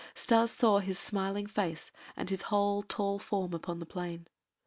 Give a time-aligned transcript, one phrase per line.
[0.15, 4.25] Stas saw his smiling face and his whole tall form upon the plain.